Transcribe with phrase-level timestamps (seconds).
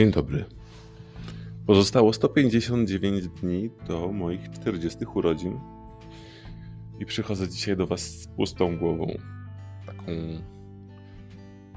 [0.00, 0.44] Dzień dobry.
[1.66, 5.60] Pozostało 159 dni do moich 40 urodzin
[7.00, 9.18] i przychodzę dzisiaj do Was z pustą głową.
[9.86, 10.06] Taką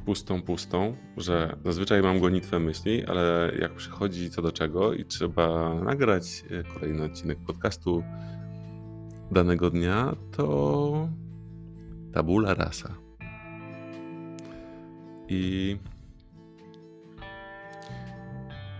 [0.05, 5.73] pustą, pustą, że zazwyczaj mam gonitwę myśli, ale jak przychodzi co do czego i trzeba
[5.73, 8.03] nagrać e, kolejny odcinek podcastu
[9.31, 11.09] danego dnia, to
[12.13, 12.95] tabula rasa.
[15.27, 15.77] I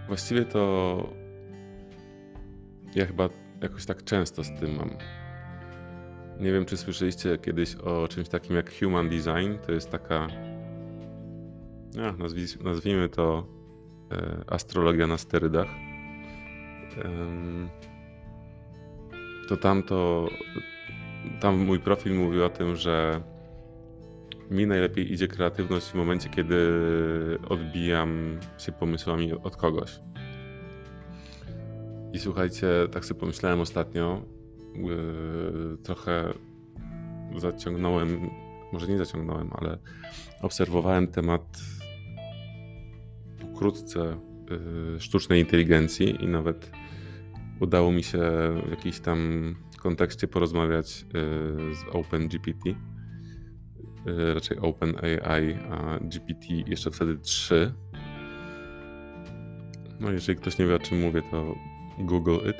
[0.08, 1.10] Właściwie to
[2.96, 3.30] ja chyba
[3.62, 4.90] jakoś tak często z tym mam.
[6.40, 9.58] Nie wiem, czy słyszeliście kiedyś o czymś takim jak human design.
[9.66, 10.28] To jest taka,
[11.96, 12.16] ja,
[12.64, 13.48] nazwijmy to
[14.12, 15.68] e, astrologia na sterydach.
[19.50, 20.30] To tamto,
[21.40, 23.22] tam mój profil mówił o tym, że
[24.54, 26.58] mi najlepiej idzie kreatywność w momencie, kiedy
[27.50, 30.00] odbijam się pomysłami od kogoś.
[32.14, 34.22] I słuchajcie, tak sobie pomyślałem ostatnio,
[34.76, 36.34] yy, trochę
[37.38, 38.30] zaciągnąłem,
[38.74, 39.78] może nie zaciągnąłem, ale
[40.42, 41.60] obserwowałem temat
[43.42, 44.18] pokrótce
[44.94, 46.72] yy, sztucznej inteligencji i nawet
[47.60, 48.20] udało mi się
[48.68, 49.20] w jakimś tam
[49.80, 52.93] kontekście porozmawiać yy, z OpenGPT
[54.34, 57.74] raczej OpenAI, a GPT jeszcze wtedy 3.
[60.00, 61.56] No jeżeli ktoś nie wie o czym mówię, to
[62.00, 62.58] Google it.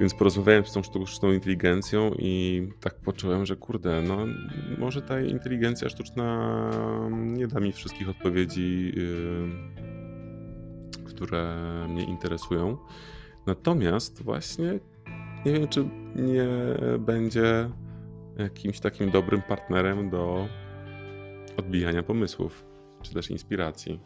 [0.00, 4.18] Więc porozmawiałem z tą sztuczną inteligencją i tak poczułem, że kurde, no
[4.78, 6.50] może ta inteligencja sztuczna
[7.10, 9.48] nie da mi wszystkich odpowiedzi, yy,
[11.04, 11.56] które
[11.88, 12.76] mnie interesują.
[13.46, 14.78] Natomiast właśnie
[15.46, 15.84] nie wiem, czy
[16.16, 16.48] nie
[16.98, 17.70] będzie
[18.38, 20.48] jakimś takim dobrym partnerem do
[21.56, 22.64] odbijania pomysłów,
[23.02, 24.00] czy też inspiracji,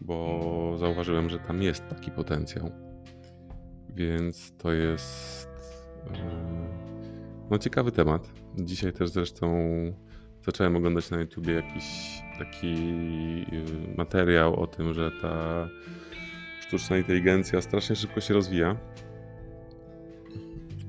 [0.00, 2.70] bo zauważyłem, że tam jest taki potencjał.
[3.94, 5.48] Więc to jest
[6.06, 6.78] e,
[7.50, 8.32] no, ciekawy temat.
[8.56, 9.56] Dzisiaj też zresztą
[10.44, 11.84] zacząłem oglądać na YouTubie jakiś
[12.38, 12.76] taki
[13.52, 15.68] e, materiał o tym, że ta
[16.60, 18.76] sztuczna inteligencja strasznie szybko się rozwija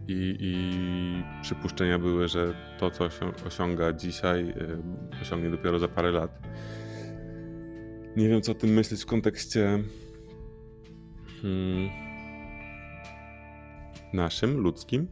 [0.09, 3.09] i, i przypuszczenia były, że to, co
[3.47, 4.53] osiąga dzisiaj,
[5.21, 6.39] osiągnie dopiero za parę lat.
[8.15, 9.83] Nie wiem, co o tym myśleć w kontekście
[11.41, 11.89] hmm,
[14.13, 15.07] naszym, ludzkim.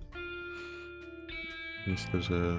[1.87, 2.57] Myślę, że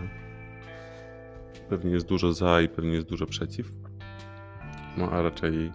[1.69, 3.73] pewnie jest dużo za i pewnie jest dużo przeciw.
[4.97, 5.73] No a raczej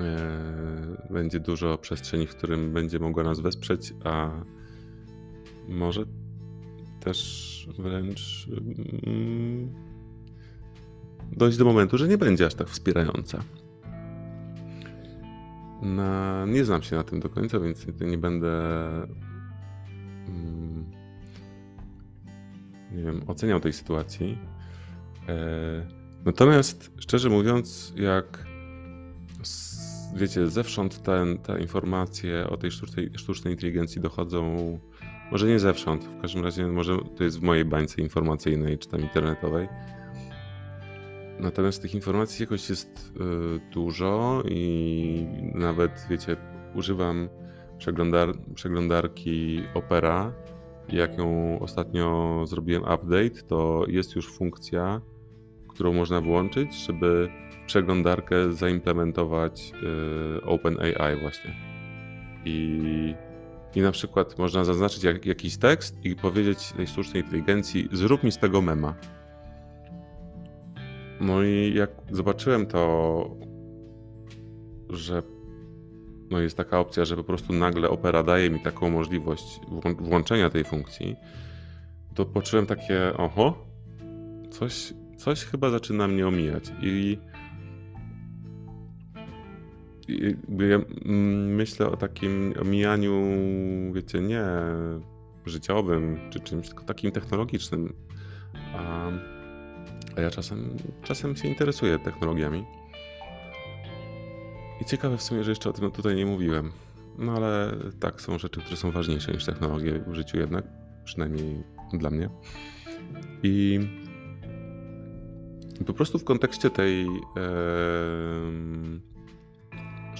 [0.00, 4.30] e, będzie dużo przestrzeni, w którym będzie mogła nas wesprzeć, a
[5.68, 6.04] może
[7.00, 8.48] też wręcz
[9.06, 9.74] mm,
[11.32, 13.42] dojść do momentu, że nie będzie aż tak wspierająca.
[15.82, 18.48] Na, nie znam się na tym do końca, więc nie będę
[20.28, 20.90] mm,
[22.92, 24.38] nie wiem, oceniał tej sytuacji.
[25.28, 25.86] E,
[26.24, 28.46] natomiast szczerze mówiąc, jak
[30.14, 34.78] wiecie, zewsząd ten, te informacje o tej sztucznej, sztucznej inteligencji dochodzą
[35.32, 39.00] może nie zewsząd, w każdym razie może to jest w mojej bańce informacyjnej czy tam
[39.00, 39.68] internetowej.
[41.40, 46.36] Natomiast tych informacji jakoś jest y, dużo i nawet, wiecie,
[46.74, 47.28] używam
[47.78, 50.32] przeglądar przeglądarki Opera.
[50.88, 55.00] Jak ją ostatnio zrobiłem update, to jest już funkcja,
[55.68, 57.28] którą można włączyć, żeby
[57.66, 59.72] przeglądarkę zaimplementować
[60.38, 61.54] y, OpenAI właśnie.
[62.44, 63.14] I
[63.74, 68.32] i na przykład można zaznaczyć jak, jakiś tekst i powiedzieć tej sztucznej inteligencji, zrób mi
[68.32, 68.94] z tego mema.
[71.20, 73.36] No i jak zobaczyłem to,
[74.90, 75.22] że
[76.30, 79.60] no jest taka opcja, że po prostu nagle Opera daje mi taką możliwość
[79.98, 81.16] włączenia tej funkcji,
[82.14, 83.66] to poczułem takie, oho,
[84.50, 86.72] coś, coś chyba zaczyna mnie omijać.
[86.82, 87.18] I
[90.58, 93.22] ja mm, myślę o takim omijaniu,
[93.92, 94.44] wiecie, nie
[95.46, 97.92] życiowym czy czymś, tylko takim technologicznym.
[98.74, 99.08] A,
[100.16, 102.64] a ja czasem, czasem się interesuję technologiami.
[104.80, 106.72] I ciekawe w sumie, że jeszcze o tym tutaj nie mówiłem.
[107.18, 110.64] No ale tak, są rzeczy, które są ważniejsze niż technologie w życiu jednak,
[111.04, 111.62] przynajmniej
[111.92, 112.28] dla mnie.
[113.42, 113.80] I
[115.86, 117.06] po prostu w kontekście tej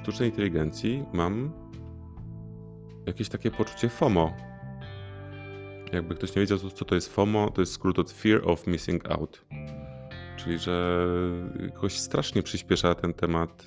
[0.03, 1.53] sztucznej inteligencji mam
[3.07, 4.37] jakieś takie poczucie FOMO.
[5.93, 9.11] Jakby ktoś nie wiedział, co to jest FOMO, to jest skrót od Fear of Missing
[9.11, 9.45] Out.
[10.37, 11.07] Czyli, że
[11.61, 13.67] jakoś strasznie przyspiesza ten temat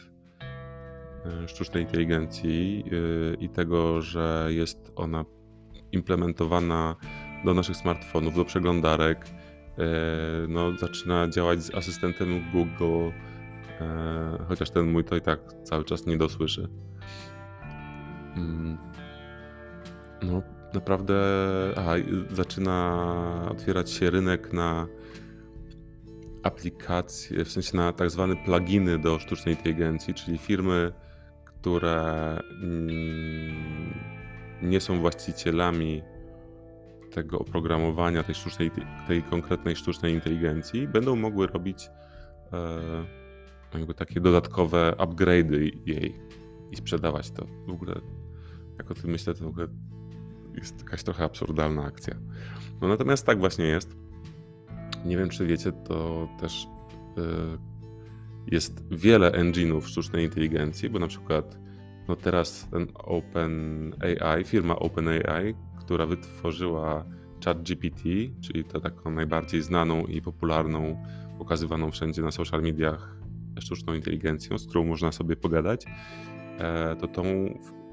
[1.25, 5.25] e, sztucznej inteligencji e, i tego, że jest ona
[5.91, 6.95] implementowana
[7.45, 9.25] do naszych smartfonów, do przeglądarek,
[10.47, 13.11] no, zaczyna działać z asystentem Google,
[14.47, 16.69] chociaż ten mój to i tak cały czas nie dosłyszy.
[18.35, 18.77] Mm.
[20.21, 20.41] No,
[20.73, 21.15] naprawdę
[21.75, 21.91] aha,
[22.31, 24.87] zaczyna otwierać się rynek na
[26.43, 30.91] aplikacje, w sensie na tak zwane pluginy do sztucznej inteligencji, czyli firmy,
[31.45, 33.93] które mm,
[34.61, 36.01] nie są właścicielami
[37.11, 38.71] tego oprogramowania, tej, sztucznej,
[39.07, 41.89] tej konkretnej sztucznej inteligencji, będą mogły robić
[42.53, 43.24] e,
[43.77, 46.19] jakby takie dodatkowe upgrade'y jej
[46.71, 47.45] i sprzedawać to.
[47.67, 48.01] W ogóle,
[48.77, 49.67] jak o tym myślę, to w ogóle
[50.55, 52.15] jest jakaś trochę absurdalna akcja.
[52.81, 53.97] No natomiast tak właśnie jest.
[55.05, 56.67] Nie wiem, czy wiecie, to też
[57.17, 57.57] y,
[58.51, 61.57] jest wiele engine'ów sztucznej inteligencji, bo na przykład
[62.07, 67.05] no teraz ten OpenAI, firma OpenAI, która wytworzyła
[67.45, 68.01] ChatGPT,
[68.41, 71.03] czyli to taką najbardziej znaną i popularną,
[71.37, 73.15] pokazywaną wszędzie na social mediach
[73.59, 75.85] sztuczną inteligencją, z którą można sobie pogadać,
[76.59, 77.23] e, to tą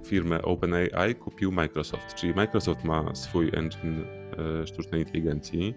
[0.04, 4.04] firmę OpenAI kupił Microsoft, czyli Microsoft ma swój engine
[4.62, 5.74] e, sztucznej inteligencji.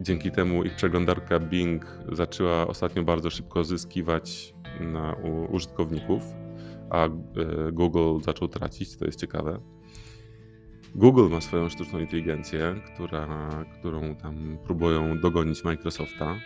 [0.00, 5.16] Dzięki temu ich przeglądarka Bing zaczęła ostatnio bardzo szybko zyskiwać na
[5.50, 6.22] użytkowników,
[6.90, 7.10] a e,
[7.72, 9.60] Google zaczął tracić, to jest ciekawe.
[10.94, 13.48] Google ma swoją sztuczną inteligencję, która,
[13.78, 16.36] którą tam próbują dogonić Microsofta.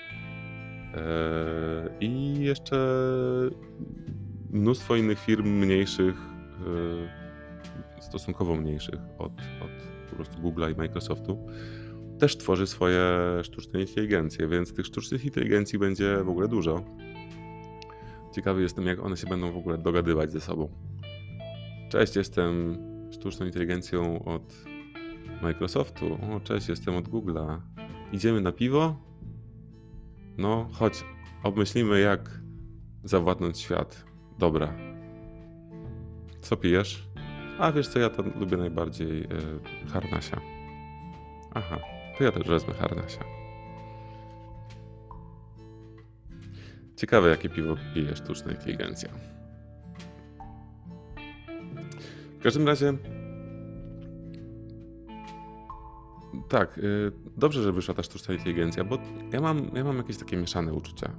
[0.94, 2.76] E, I jeszcze
[4.50, 6.16] mnóstwo innych firm mniejszych,
[7.98, 9.70] e, stosunkowo mniejszych od, od
[10.10, 11.46] po prostu Google'a i Microsoftu,
[12.18, 13.02] też tworzy swoje
[13.42, 16.84] sztuczne inteligencje, więc tych sztucznych inteligencji będzie w ogóle dużo.
[18.34, 20.68] Ciekawy jestem, jak one się będą w ogóle dogadywać ze sobą.
[21.88, 22.78] Cześć, jestem
[23.10, 24.54] sztuczną inteligencją od
[25.42, 26.14] Microsoftu.
[26.14, 27.60] O, cześć, jestem od Google'a.
[28.12, 29.11] Idziemy na piwo?
[30.38, 31.04] No, chodź,
[31.42, 32.40] obmyślimy, jak
[33.04, 34.04] zawładnąć świat.
[34.38, 34.72] Dobra.
[36.40, 37.08] Co pijesz?
[37.58, 39.28] A wiesz co, ja to lubię najbardziej yy,
[39.92, 40.40] harnasia.
[41.54, 41.78] Aha,
[42.18, 43.24] to ja też wezmę harnasia.
[46.96, 49.08] Ciekawe, jakie piwo pije sztuczna inteligencja.
[52.38, 52.92] W każdym razie.
[56.48, 58.98] Tak, yy, dobrze, że wyszła ta sztuczna inteligencja, bo
[59.32, 61.12] ja mam, ja mam jakieś takie mieszane uczucia.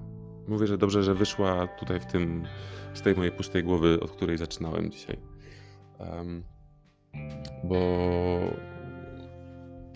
[0.48, 2.44] Mówię, że dobrze, że wyszła tutaj w tym,
[2.94, 5.18] z tej mojej pustej głowy, od której zaczynałem dzisiaj.
[6.00, 6.44] Um,
[7.64, 7.80] bo,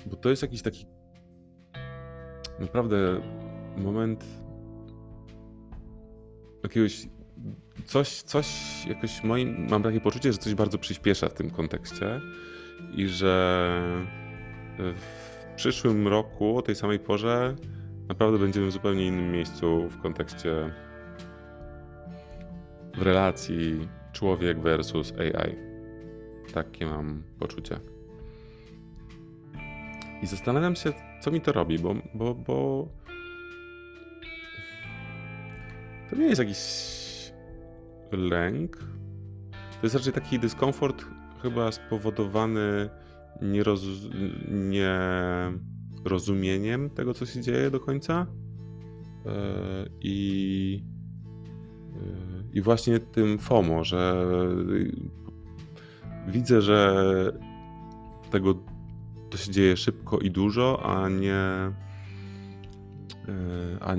[0.05, 0.85] bo to jest jakiś taki
[2.59, 3.21] naprawdę
[3.77, 4.25] moment
[6.63, 7.07] jakiegoś
[7.85, 8.47] coś, coś
[8.87, 12.21] jakoś moim, mam takie poczucie, że coś bardzo przyspiesza w tym kontekście
[12.95, 13.81] i że
[14.77, 17.56] w przyszłym roku o tej samej porze
[18.07, 20.74] naprawdę będziemy w zupełnie innym miejscu w kontekście
[22.97, 25.56] w relacji człowiek versus AI.
[26.53, 27.79] Takie mam poczucie.
[30.24, 32.88] I zastanawiam się, co mi to robi, bo, bo, bo
[36.10, 36.57] to nie jest jakiś
[38.12, 38.77] lęk.
[39.51, 41.05] To jest raczej taki dyskomfort,
[41.41, 42.89] chyba spowodowany
[43.41, 43.81] nieroz...
[46.03, 48.27] nierozumieniem tego, co się dzieje do końca.
[49.25, 50.84] E, I,
[51.93, 51.98] e,
[52.53, 54.25] I właśnie tym FOMO, że
[56.27, 57.03] widzę, że
[58.31, 58.53] tego
[59.29, 61.74] to się dzieje szybko i dużo, a nie, e,
[63.81, 63.96] a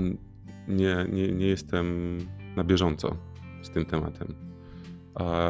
[0.67, 2.17] nie, nie, nie jestem
[2.55, 3.17] na bieżąco
[3.61, 4.35] z tym tematem.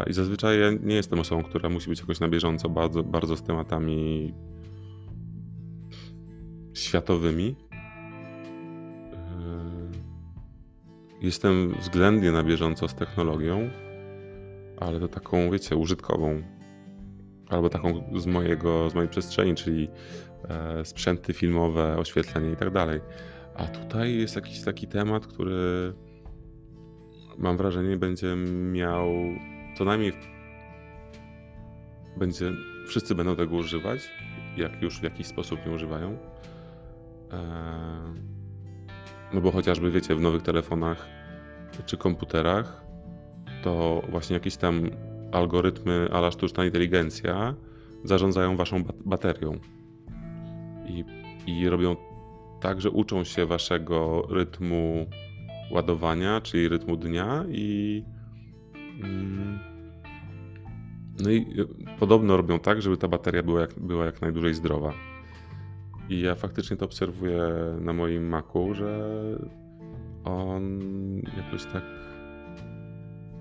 [0.08, 3.44] I zazwyczaj ja nie jestem osobą, która musi być jakoś na bieżąco bardzo, bardzo z
[3.44, 4.34] tematami
[6.74, 7.56] światowymi.
[9.14, 9.18] E,
[11.22, 13.70] jestem względnie na bieżąco z technologią,
[14.78, 16.42] ale to taką, wiecie, użytkową.
[17.50, 19.90] Albo taką z, mojego, z mojej przestrzeni, czyli
[20.50, 23.02] e, sprzęty filmowe, oświetlenie i tak dalej.
[23.56, 25.94] A tutaj jest jakiś taki temat, który
[27.40, 28.36] mam wrażenie będzie
[28.72, 29.10] miał
[29.78, 30.14] co najmniej
[32.18, 32.52] będzie,
[32.88, 34.10] wszyscy będą tego używać,
[34.58, 36.18] jak już w jakiś sposób nie używają.
[37.32, 37.40] Eee,
[39.34, 41.08] no bo chociażby wiecie, w nowych telefonach
[41.86, 42.86] czy komputerach
[43.64, 44.90] to właśnie jakieś tam
[45.32, 47.56] algorytmy ala sztuczna inteligencja
[48.04, 49.60] zarządzają waszą baterią
[50.88, 51.06] i,
[51.48, 51.96] i robią
[52.60, 55.06] tak, że uczą się waszego rytmu
[55.72, 58.04] ładowania, czyli rytmu dnia i
[59.04, 59.60] Mm.
[61.24, 61.46] No i
[62.00, 64.94] podobno robią tak, żeby ta bateria była jak, była jak najdłużej zdrowa.
[66.10, 67.42] I ja faktycznie to obserwuję
[67.80, 69.10] na moim Macu, że
[70.24, 70.80] on
[71.38, 71.84] jakoś tak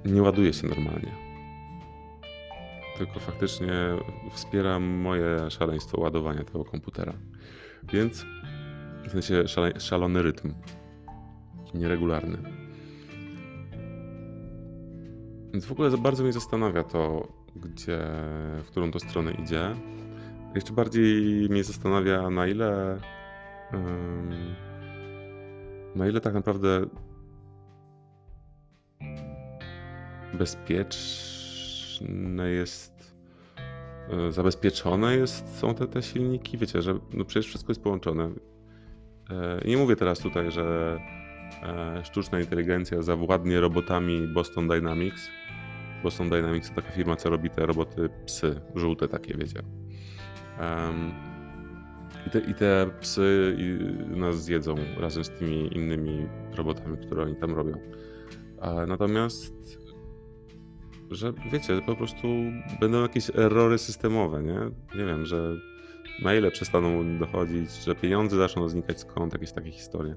[0.04, 1.12] nie ładuje się normalnie.
[2.98, 3.72] Tylko faktycznie
[4.32, 7.12] wspiera moje szaleństwo ładowania tego komputera.
[7.92, 8.26] Więc
[9.04, 9.44] w sensie
[9.78, 10.54] szalony rytm.
[11.74, 12.38] Nieregularny.
[15.52, 17.98] Więc w ogóle bardzo mnie zastanawia to, gdzie,
[18.62, 19.74] w którą to stronę idzie.
[20.54, 23.00] Jeszcze bardziej mnie zastanawia, na ile.
[25.94, 26.86] na ile tak naprawdę
[30.34, 33.16] bezpieczne jest,
[34.10, 38.30] e, zabezpieczone jest, są te, te silniki, wiecie, że no przecież wszystko jest połączone.
[39.30, 40.98] E, nie mówię teraz tutaj, że
[42.04, 45.28] sztuczna inteligencja zawładnie robotami Boston Dynamics.
[46.02, 49.62] Boston Dynamics to taka firma, co robi te roboty psy, żółte takie, wiecie.
[52.26, 53.56] I te, I te psy
[54.08, 57.78] nas zjedzą razem z tymi innymi robotami, które oni tam robią.
[58.86, 59.78] Natomiast
[61.10, 62.28] że wiecie, po prostu
[62.80, 64.60] będą jakieś errory systemowe, nie?
[64.98, 65.56] Nie wiem, że
[66.22, 70.14] maile przestaną dochodzić, że pieniądze zaczną znikać kont, jakieś takie historie.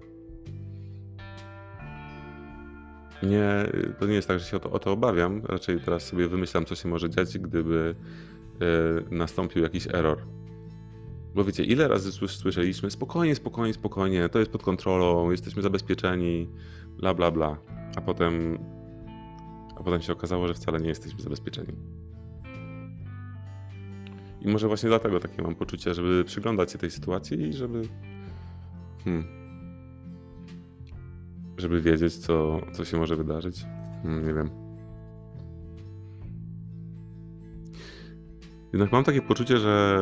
[3.24, 5.42] Nie, to nie jest tak, że się o to, o to obawiam.
[5.46, 7.96] Raczej teraz sobie wymyślam, co się może dziać, gdyby
[9.12, 10.18] y, nastąpił jakiś error.
[11.36, 16.50] Bo wiecie, ile razy słyszeliśmy, spokojnie, spokojnie, spokojnie, to jest pod kontrolą, jesteśmy zabezpieczeni,
[16.98, 17.58] bla, bla, bla.
[17.96, 18.58] A potem
[19.76, 21.74] a potem się okazało, że wcale nie jesteśmy zabezpieczeni.
[24.42, 27.82] I może właśnie dlatego takie mam poczucie, żeby przyglądać się tej sytuacji i żeby.
[29.04, 29.41] Hmm,
[31.62, 33.66] żeby wiedzieć, co, co się może wydarzyć.
[34.04, 34.50] Hmm, nie wiem.
[38.74, 39.98] Jednak mam takie poczucie, że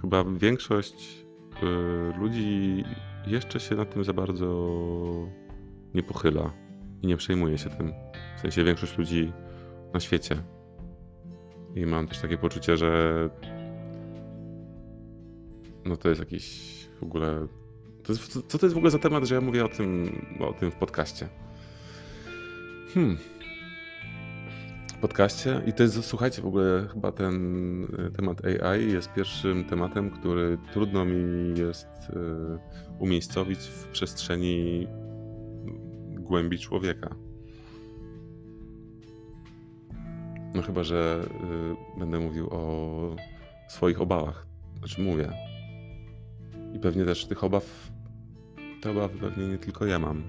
[0.00, 1.24] chyba większość
[1.62, 2.84] y, ludzi
[3.26, 4.46] jeszcze się nad tym za bardzo
[5.94, 6.52] nie pochyla
[7.02, 7.92] i nie przejmuje się tym.
[8.36, 9.32] W sensie większość ludzi
[9.94, 10.36] na świecie.
[11.74, 13.30] I mam też takie poczucie, że
[15.84, 16.70] no to jest jakiś
[17.00, 17.46] w ogóle.
[18.02, 20.52] To jest, co to jest w ogóle za temat, że ja mówię o tym, o
[20.52, 21.28] tym w podcaście?
[22.94, 23.18] Hmm.
[25.00, 30.10] Podcaście i to jest, słuchajcie, w ogóle chyba ten e, temat AI jest pierwszym tematem,
[30.10, 32.58] który trudno mi jest e,
[32.98, 34.86] umiejscowić w przestrzeni
[36.30, 37.16] głębi człowieka.
[40.54, 41.24] No chyba, że
[41.96, 43.16] y, będę mówił o
[43.68, 44.46] swoich obawach.
[44.78, 45.49] Znaczy mówię.
[46.74, 47.90] I pewnie też tych obaw,
[48.82, 50.22] te obawy pewnie nie tylko ja mam.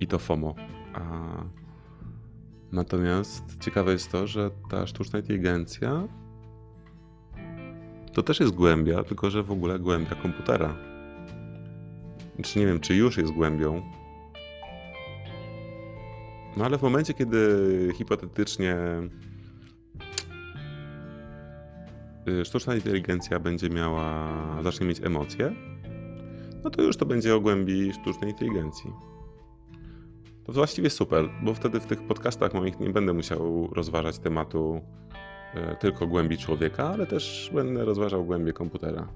[0.00, 0.54] I to FOMO.
[0.94, 1.24] A
[2.72, 6.08] natomiast ciekawe jest to, że ta sztuczna inteligencja
[8.12, 10.76] to też jest głębia, tylko że w ogóle głębia komputera.
[12.34, 13.82] Znaczy nie wiem, czy już jest głębią.
[16.56, 18.76] No ale w momencie, kiedy hipotetycznie
[22.44, 24.32] sztuczna inteligencja będzie miała,
[24.62, 25.54] zacznie mieć emocje,
[26.64, 28.92] no to już to będzie o głębi sztucznej inteligencji.
[30.44, 34.80] To właściwie super, bo wtedy w tych podcastach moich nie będę musiał rozważać tematu
[35.54, 39.08] y, tylko głębi człowieka, ale też będę rozważał głębie komputera.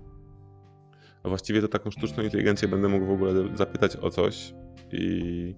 [1.22, 4.54] A właściwie to taką sztuczną inteligencję będę mógł w ogóle zapytać o coś
[4.92, 5.54] i,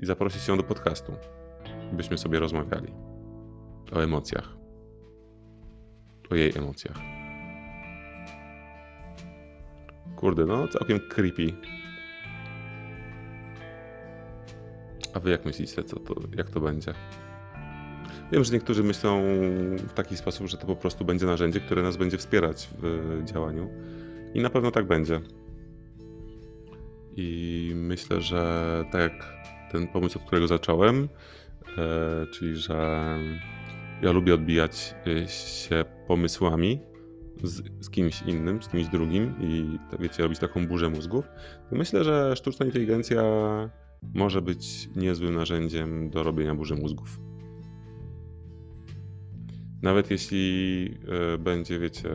[0.00, 1.12] i zaprosić ją do podcastu,
[1.92, 2.92] byśmy sobie rozmawiali
[3.92, 4.61] o emocjach
[6.32, 6.96] o jej emocjach.
[10.16, 11.52] Kurde, no całkiem creepy.
[15.14, 16.94] A wy jak myślicie, co to, jak to będzie?
[18.32, 19.22] Wiem, że niektórzy myślą
[19.78, 23.70] w taki sposób, że to po prostu będzie narzędzie, które nas będzie wspierać w działaniu.
[24.34, 25.20] I na pewno tak będzie.
[27.16, 29.32] I myślę, że tak jak
[29.72, 31.08] ten pomysł, od którego zacząłem,
[31.78, 33.18] e, czyli że
[34.02, 36.80] ja lubię odbijać y, się pomysłami
[37.42, 41.24] z, z, kimś innym, z kimś drugim i wiecie, robić taką burzę mózgów.
[41.70, 43.22] Myślę, że sztuczna inteligencja
[44.14, 47.20] może być niezłym narzędziem do robienia burzy mózgów.
[49.82, 50.84] Nawet jeśli
[51.34, 52.08] y, będzie, wiecie,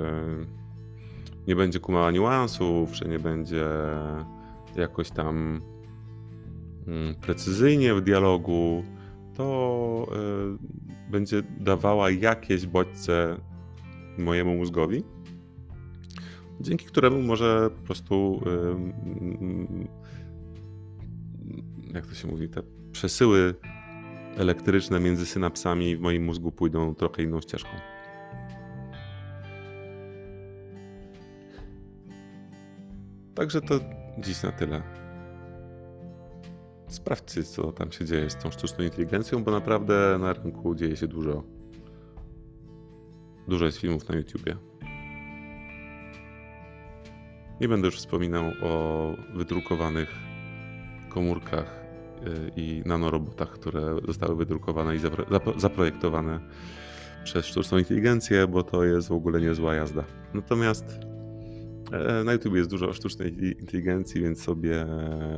[1.48, 3.66] nie będzie kumała niuansów, że nie będzie
[4.76, 5.62] jakoś tam
[6.88, 8.84] mm, precyzyjnie w dialogu,
[9.36, 10.08] to
[10.74, 13.38] y, będzie dawała jakieś bodźce
[14.18, 15.04] mojemu mózgowi,
[16.60, 18.42] dzięki któremu może po prostu,
[21.94, 22.62] jak to się mówi, te
[22.92, 23.56] przesyły
[24.38, 27.70] elektryczne między synapsami w moim mózgu pójdą trochę inną ścieżką.
[33.36, 33.80] Także to
[34.18, 35.07] dziś na tyle.
[36.88, 41.08] Sprawdźcie, co tam się dzieje z tą sztuczną inteligencją, bo naprawdę na rynku dzieje się
[41.08, 41.44] dużo.
[43.48, 44.58] Dużo jest filmów na YouTubie.
[47.62, 50.10] Nie będę już wspominał o wydrukowanych
[51.10, 51.86] komórkach
[52.28, 56.40] y, i nanorobotach, które zostały wydrukowane i zapro zapro zaprojektowane
[57.24, 60.04] przez sztuczną inteligencję, bo to jest w ogóle niezła jazda.
[60.34, 60.86] Natomiast
[61.92, 64.86] e, na YouTube jest dużo sztucznej inteligencji, więc sobie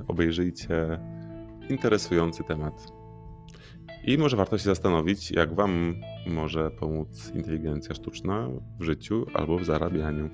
[0.07, 0.99] obejrzyjcie
[1.69, 2.99] interesujący temat.
[4.03, 5.95] I może warto się zastanowić, jak Wam
[6.27, 8.47] może pomóc inteligencja sztuczna
[8.79, 10.29] w życiu albo w zarabianiu.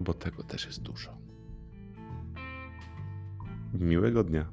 [0.00, 1.10] Bo tego też jest dużo.
[3.74, 4.46] Miłego dnia.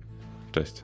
[0.51, 0.83] Cześć.